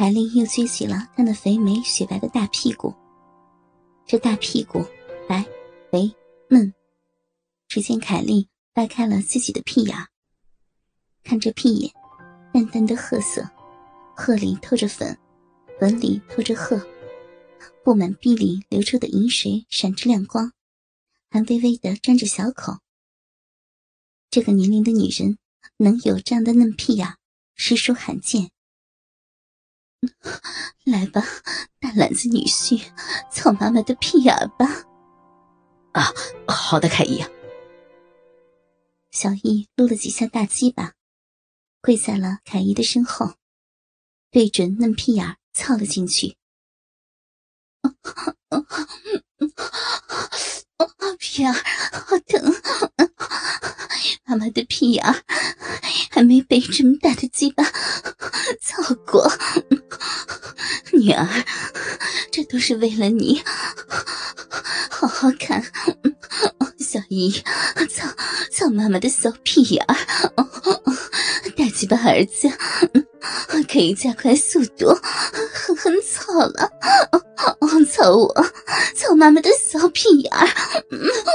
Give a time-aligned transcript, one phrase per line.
[0.00, 2.94] 凯莉又撅起了她那肥美雪白的大屁股，
[4.06, 4.82] 这大屁股
[5.28, 5.44] 白、
[5.92, 6.10] 肥、
[6.48, 6.72] 嫩。
[7.68, 9.94] 只见凯莉掰开了自己的屁眼，
[11.22, 11.92] 看这屁眼，
[12.50, 13.46] 淡淡的褐色，
[14.16, 15.14] 褐里透着粉，
[15.78, 16.80] 粉里透着褐，
[17.84, 20.50] 布满壁里流出的银水闪着亮光，
[21.28, 22.78] 还微微的沾着小口。
[24.30, 25.36] 这个年龄的女人
[25.76, 27.18] 能有这样的嫩屁眼，
[27.54, 28.50] 实属罕见。
[30.84, 31.22] 来吧，
[31.78, 32.82] 大篮子女婿，
[33.30, 34.66] 操妈妈的屁眼吧！
[35.92, 36.12] 啊，
[36.46, 37.22] 好的，凯姨。
[39.10, 40.94] 小易撸了几下大鸡巴，
[41.82, 43.34] 跪在了凯姨的身后，
[44.30, 46.36] 对准嫩屁眼操了进去。
[47.82, 47.92] 啊
[48.48, 48.58] 啊
[50.76, 51.60] 啊屁眼好
[52.26, 52.54] 疼，
[54.24, 55.04] 妈妈的屁眼
[56.10, 57.62] 还没被这么大的鸡巴
[58.60, 59.28] 操过。
[61.00, 61.26] 女儿，
[62.30, 63.42] 这都是为了你，
[64.90, 65.64] 好好看。
[66.78, 67.32] 小姨，
[67.88, 68.06] 操
[68.52, 69.94] 操妈妈的小屁眼儿，
[71.56, 72.50] 大鸡巴儿子，
[73.72, 74.88] 可以加快速度，
[75.54, 76.70] 狠狠操了，
[77.90, 78.46] 操我，
[78.96, 80.46] 操妈妈的小屁眼儿。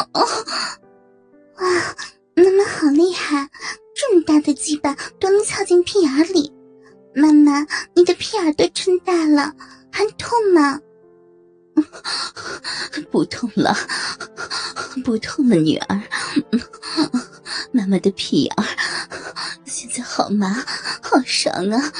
[0.03, 1.95] 哇，
[2.35, 3.50] 妈妈好厉害，
[3.95, 6.52] 这么大的鸡巴都能操进屁眼里。
[7.16, 9.53] 妈妈，你的屁眼都撑大了，
[9.89, 10.80] 还痛吗？
[13.11, 13.75] 不痛了，
[15.03, 16.01] 不痛了，女儿。
[17.72, 18.56] 妈妈的屁眼
[19.66, 20.53] 现在好麻，
[21.01, 21.91] 好爽啊！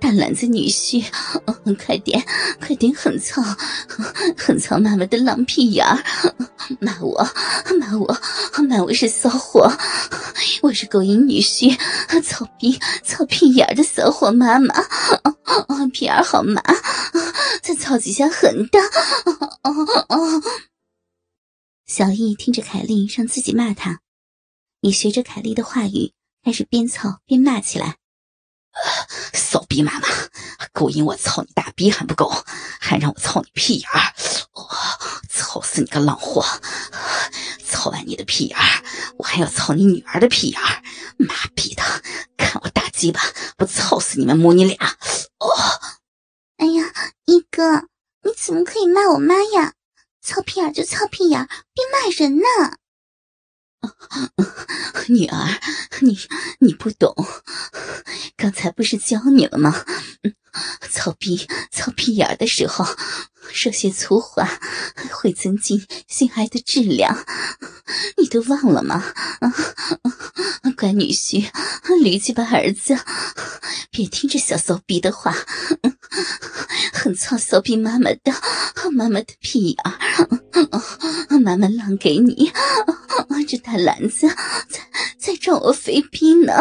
[0.00, 1.04] 大篮子女婿，
[1.84, 2.24] 快点，
[2.60, 3.42] 快点狠操，
[4.36, 5.86] 狠操妈妈的狼屁眼
[6.80, 7.26] 骂我，
[7.78, 8.20] 骂我，
[8.68, 9.70] 骂我是骚货，
[10.62, 11.76] 我是勾引女婿，
[12.22, 14.74] 操逼，操屁眼的骚货妈妈，
[15.92, 16.62] 屁眼好麻，
[17.62, 18.78] 再操几下狠的。
[21.86, 24.00] 小易听着凯莉让自己骂他，
[24.80, 26.12] 也学着凯莉的话语，
[26.44, 27.96] 开始边操边骂起来
[29.32, 30.08] ：“骚逼妈妈，
[30.72, 32.32] 勾引我操你大逼还不够，
[32.80, 34.14] 还让我操你屁眼儿！
[34.52, 34.68] 我
[35.54, 36.44] 操死你个浪货！
[37.64, 38.82] 操完你的屁眼儿，
[39.18, 40.82] 我还要操你女儿的屁眼儿！
[41.16, 41.84] 妈逼的，
[42.36, 43.20] 看我大鸡巴
[43.56, 44.76] 不操死你们母女俩！”
[45.38, 45.48] 哦，
[46.56, 46.92] 哎呀，
[47.26, 47.82] 一哥，
[48.24, 49.74] 你怎么可以骂我妈呀？
[50.20, 52.44] 操屁眼就操屁眼，别骂人呢！
[55.06, 55.60] 女儿，
[56.00, 56.18] 你
[56.58, 57.14] 你不懂，
[58.36, 59.84] 刚才不是教你了吗？
[60.90, 62.84] 操逼操屁眼的时候，
[63.52, 64.48] 说些粗话
[65.12, 67.24] 会增进性爱的质量，
[68.16, 69.02] 你都忘了吗？
[70.76, 71.48] 乖女婿，
[72.02, 72.98] 驴鸡巴儿子，
[73.90, 75.34] 别听这小骚逼的话，
[76.92, 78.32] 很操骚逼妈妈的，
[78.92, 79.78] 妈妈的屁眼，
[81.40, 82.52] 妈妈浪给你，
[83.46, 84.28] 这大篮子
[84.68, 84.80] 在
[85.18, 86.52] 在装我肥逼呢，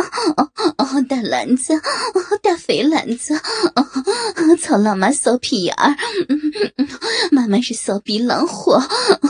[1.02, 1.74] 大篮子，
[2.42, 3.40] 大肥篮子。
[4.60, 5.96] 操老妈骚屁眼儿，
[7.32, 8.82] 妈妈是骚逼狼货，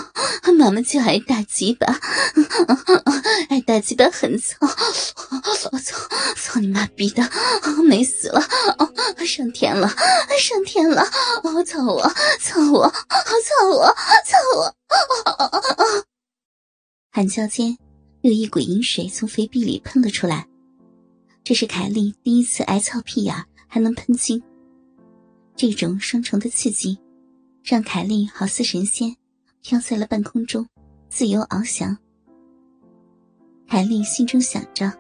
[0.58, 1.88] 妈妈就爱大鸡巴，
[3.50, 4.56] 爱大鸡巴很操，
[5.72, 5.98] 我操
[6.36, 7.24] 操你妈逼的，
[7.88, 8.42] 美死了，
[9.26, 9.88] 上天了，
[10.40, 11.04] 上天了，
[11.66, 12.02] 操我，
[12.42, 13.88] 操我，操我，
[14.26, 14.76] 操我，
[17.12, 17.78] 喊叫间，
[18.22, 20.48] 有一股淫水从肥壁里喷了出来，
[21.44, 23.36] 这是凯莉第一次挨操屁眼，
[23.68, 24.42] 还能喷精。
[25.58, 26.98] 这种双重的刺激，
[27.64, 29.14] 让凯莉好似神仙，
[29.62, 30.66] 飘在了半空中，
[31.10, 31.98] 自由翱翔。
[33.68, 34.92] 凯莉心中想着：“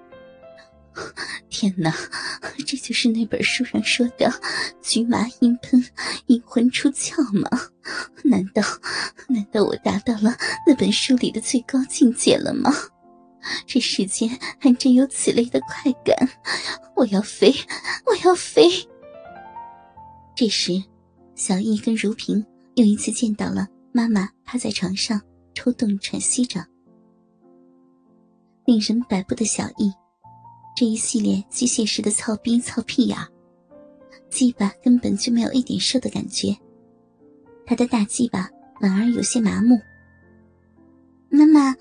[1.50, 1.96] 天哪，
[2.68, 4.30] 这就是那本书上说的
[4.84, 5.82] ‘菊麻阴喷，
[6.26, 7.50] 阴魂出窍’吗？
[8.24, 8.62] 难道，
[9.30, 10.36] 难道我达到了
[10.68, 12.70] 那本书里的最高境界了吗？
[13.66, 14.30] 这世间
[14.60, 16.16] 还真有此类的快感！
[16.96, 17.54] 我要飞，
[18.06, 18.70] 我要飞！”
[20.36, 20.84] 这时，
[21.36, 22.46] 小易跟如萍
[22.76, 25.22] 又一次见到了妈妈趴在床上
[25.54, 26.66] 抽动喘息着。
[28.66, 29.92] 令人摆布的小易，
[30.76, 33.18] 这一系列机械式的操逼操屁眼，
[34.30, 36.56] 鸡巴根本就没有一点射的感觉。
[37.66, 38.50] 他的大鸡巴
[38.80, 39.80] 反而有些麻木。
[41.30, 41.76] 妈妈，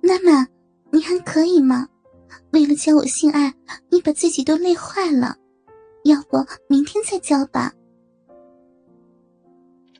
[0.00, 0.46] 妈妈，
[0.90, 1.88] 你还可以吗？
[2.52, 3.54] 为了教我性爱，
[3.90, 5.36] 你把自己都累坏了，
[6.04, 6.38] 要不
[6.68, 7.74] 明天再教吧。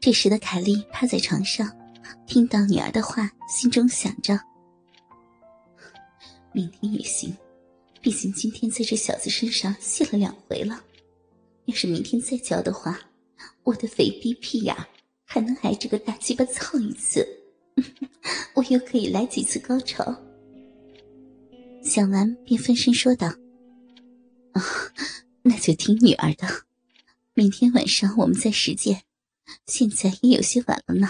[0.01, 1.71] 这时的凯莉趴在床上，
[2.27, 4.39] 听到女儿的话，心中想着：
[6.53, 7.37] 明天也行，
[8.01, 10.83] 毕竟今天在这小子身上泄了两回了。
[11.67, 12.99] 要是明天再教的话，
[13.65, 14.75] 我的肥逼屁眼
[15.25, 17.27] 还能挨这个大鸡巴操一次，
[18.55, 20.15] 我又可以来几次高潮。
[21.89, 23.29] 想完便分身说道
[24.53, 24.63] ：“啊，
[25.41, 26.67] 那就听女儿的，
[27.33, 29.05] 明天晚上我们再实践。”
[29.67, 31.09] 现在也有些晚了呢，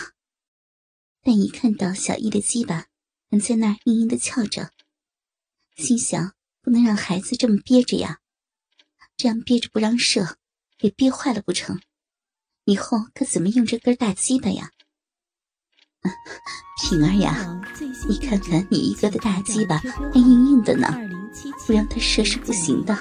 [1.22, 2.86] 但一看到小易的鸡巴
[3.28, 4.70] 还在那儿硬硬的翘着，
[5.74, 8.20] 心想不能让孩子这么憋着呀，
[9.16, 10.38] 这样憋着不让射，
[10.78, 11.80] 给憋坏了不成？
[12.66, 14.70] 以后可怎么用这根大鸡巴呀？
[16.82, 17.60] 平儿呀，
[18.08, 20.88] 你看看你一哥的大鸡巴还硬硬的呢，
[21.66, 22.96] 不让他射是不行的。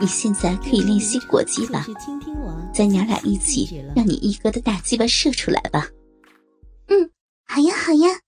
[0.00, 1.84] 你现在可以练习裹鸡巴。
[2.74, 5.88] 咱娘俩一起，让你一哥的大鸡巴射出来吧。
[6.88, 7.10] 嗯，
[7.44, 8.20] 好呀，好呀。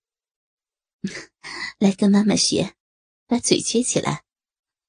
[1.79, 2.75] 来跟妈妈学，
[3.27, 4.23] 把嘴撅起来，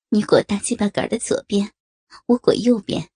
[0.10, 1.72] 你裹大鸡巴杆的左边，
[2.28, 3.10] 我裹右边，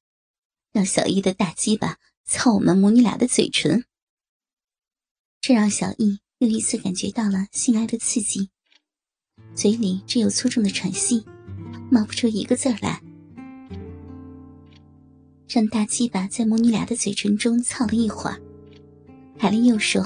[0.71, 3.85] 让小一的大鸡巴操我们母女俩的嘴唇。
[5.41, 8.49] 这让小易又一次感觉到了性爱的刺激，
[9.55, 11.23] 嘴里只有粗重的喘息，
[11.89, 13.01] 冒不出一个字来。
[15.47, 18.39] 让大鸡巴在母女俩的嘴唇中操了一会儿，
[19.37, 20.05] 海丽又说：“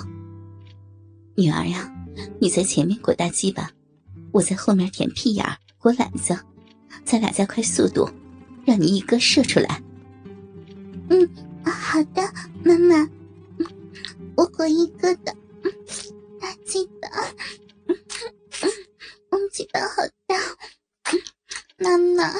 [1.35, 1.91] 女儿呀，
[2.39, 3.71] 你在前面裹大鸡巴，
[4.31, 5.45] 我在后面舔屁眼
[5.80, 6.39] 裹懒子，
[7.03, 8.07] 咱俩加快速度，
[8.63, 9.81] 让你一哥射出来。
[11.09, 11.30] ”“嗯，
[11.65, 12.21] 好的，
[12.63, 13.09] 妈妈，
[14.63, 15.36] 我一个的
[16.39, 17.10] 大鸡巴，
[19.30, 19.95] 嗯，鸡巴好
[20.25, 20.38] 大，
[21.75, 22.33] 妈妈，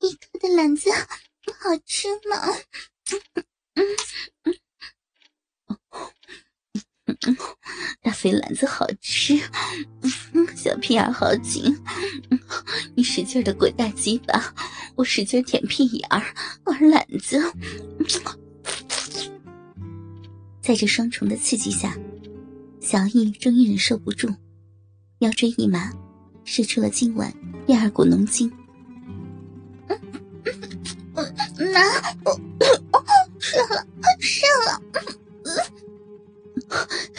[0.00, 0.90] 一个的篮子。”
[1.58, 2.36] 好吃吗？
[8.02, 9.38] 大肥篮子好吃，
[10.54, 11.82] 小屁眼好紧。
[12.94, 14.54] 你使劲的滚大鸡巴，
[14.96, 16.06] 我使劲舔屁眼
[16.66, 17.40] 玩篮子。
[20.66, 21.96] 在这双重的刺激下，
[22.80, 24.34] 小易终于忍受不住，
[25.20, 25.92] 腰椎一麻，
[26.44, 27.32] 射出了今晚
[27.68, 28.50] 第二股浓精。
[31.14, 31.80] 妈，
[32.24, 32.36] 我
[33.38, 33.86] 射了，
[34.18, 34.82] 射了！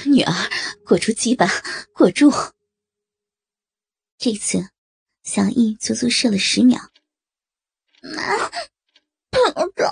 [0.05, 0.33] 女儿，
[0.85, 1.47] 裹住鸡巴，
[1.93, 2.29] 裹住。
[4.17, 4.67] 这次，
[5.23, 6.81] 小易足足射了十秒。
[8.01, 8.11] 妈，
[9.55, 9.89] 我这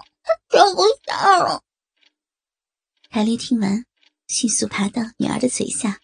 [0.49, 1.63] 这不下了。
[3.15, 3.85] 凯莉听完，
[4.27, 6.01] 迅速爬到女儿的嘴下，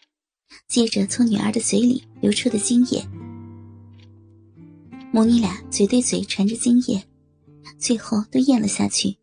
[0.69, 3.06] 接着从女儿的嘴里流出的精液。
[5.12, 7.04] 母女俩嘴对嘴传着精液。
[7.78, 9.18] 最后都咽了下去。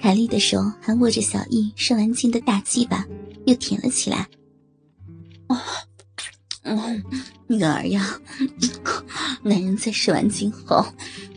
[0.00, 3.06] 凯莉的手还握着小易射完精的大鸡巴，
[3.46, 4.28] 又舔了起来。
[5.46, 5.56] 哦，
[6.64, 7.02] 哦，
[7.46, 8.20] 女儿呀，
[9.44, 10.84] 男人在射完精后，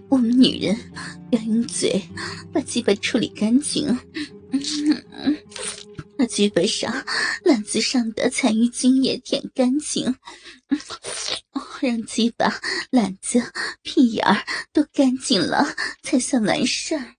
[0.09, 0.75] 我们女人
[1.29, 2.01] 要用嘴
[2.51, 3.95] 把鸡巴处理干净，
[6.17, 7.05] 把鸡巴上、
[7.43, 10.15] 篮子上的残余精液舔干净。
[11.81, 17.15] 让鸡巴、篮子、屁眼儿都干净了，才算完事儿。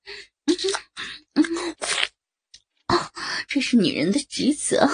[2.88, 3.12] 哦，
[3.46, 4.88] 这是女人的职责，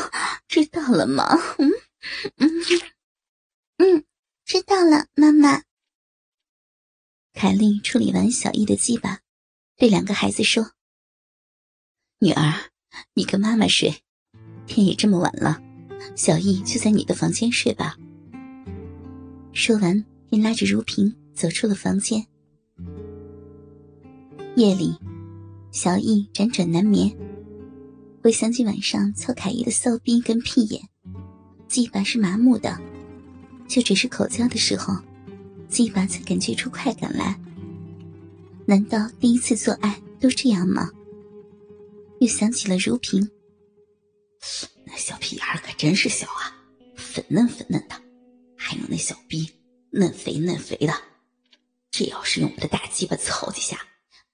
[0.48, 1.38] 知道了吗？
[1.58, 1.70] 嗯
[2.38, 2.50] 嗯
[3.78, 4.04] 嗯，
[4.44, 5.62] 知道了，妈妈。
[7.32, 9.20] 凯莉处理完小易的鸡巴，
[9.76, 10.72] 对两个孩子说
[12.22, 12.54] ：“女儿，
[13.14, 13.92] 你跟妈妈睡，
[14.64, 15.60] 天也这么晚了，
[16.14, 17.96] 小易就在你的房间睡吧。”
[19.52, 22.24] 说完，便拉着如萍走出了房间。
[24.54, 24.96] 夜里，
[25.72, 27.12] 小易辗转难眠，
[28.22, 30.80] 回想起晚上操凯伊的骚逼跟屁眼，
[31.66, 32.80] 鸡巴是麻木的，
[33.66, 34.96] 就只是口交的时候，
[35.68, 37.36] 鸡巴才感觉出快感来。
[38.64, 40.88] 难道第一次做爱都这样吗？
[42.22, 43.28] 又想起了如萍，
[44.86, 46.56] 那小屁眼可真是小啊，
[46.94, 48.00] 粉嫩粉嫩的。
[48.56, 49.50] 还有那小逼，
[49.90, 50.94] 嫩肥嫩肥的，
[51.90, 53.84] 这要是用我的大鸡巴操几下，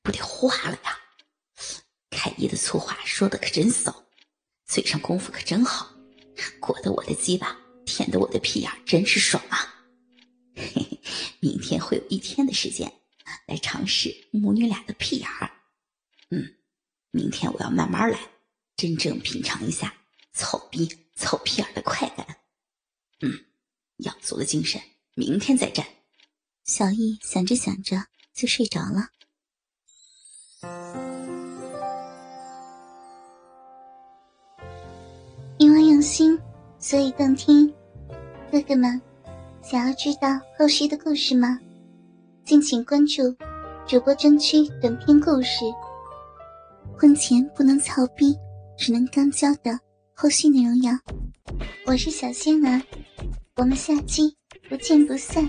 [0.02, 0.98] 不得化了呀！
[2.10, 4.04] 凯伊的粗话说的可真骚，
[4.66, 5.90] 嘴上功夫可真好，
[6.60, 9.82] 裹得我的鸡巴，舔得我的屁眼真是爽啊！
[10.54, 11.00] 嘿嘿。
[11.40, 12.92] 明天会有一天的时间
[13.46, 15.50] 来尝试母女俩的屁眼儿。
[16.30, 16.57] 嗯，
[17.18, 18.16] 明天我要慢慢来，
[18.76, 19.92] 真正品尝一下
[20.32, 22.24] 草逼、草屁眼的快感。
[23.22, 23.32] 嗯，
[23.96, 24.80] 养足了精神，
[25.16, 25.84] 明天再战。
[26.64, 27.96] 小易想着想着
[28.32, 29.08] 就睡着了。
[35.58, 36.40] 因为用心，
[36.78, 37.74] 所以动听。
[38.52, 39.02] 哥哥们，
[39.60, 41.58] 想要知道后续的故事吗？
[42.44, 43.36] 敬请关注
[43.88, 45.64] 主播专区短篇故事。
[47.00, 48.36] 婚前不能操逼，
[48.76, 49.70] 只能刚交的
[50.12, 50.90] 后续内容哟。
[51.86, 52.82] 我是小仙儿，
[53.54, 54.36] 我们下期
[54.68, 55.48] 不见不散，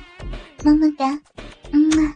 [0.64, 1.20] 么么哒，
[1.72, 2.16] 嗯啊。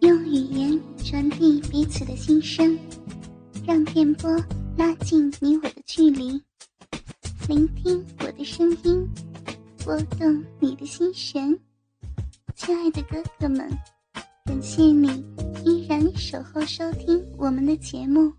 [0.00, 2.78] 用语言传递彼此的心声，
[3.66, 4.30] 让电波
[4.76, 6.38] 拉近你我的距离，
[7.48, 9.08] 聆听我的声音，
[9.86, 11.58] 拨动你的心弦，
[12.54, 13.66] 亲爱的哥哥们。
[14.44, 15.06] 感谢你
[15.64, 18.32] 依然守候收听我们的节目，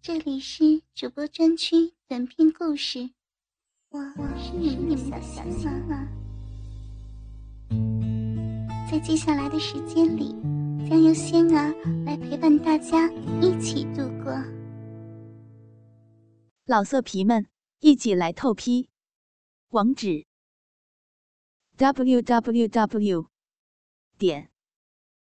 [0.00, 3.10] 这里是主播专区短篇故事，
[3.90, 4.00] 我
[4.38, 5.18] 是你们的小
[5.50, 6.08] 小妈。
[8.90, 10.34] 在接下来的时间里，
[10.88, 11.74] 将由仙儿
[12.06, 13.10] 来陪伴大家
[13.42, 14.32] 一起度过。
[16.64, 17.46] 老色皮们，
[17.80, 18.88] 一起来透批，
[19.68, 20.24] 网址
[21.76, 23.26] ：w w w.
[24.16, 24.53] 点。